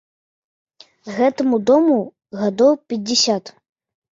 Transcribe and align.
Гэтаму 1.17 1.55
дому 1.71 1.99
гадоў 2.41 2.73
пяцьдзясят. 2.87 3.43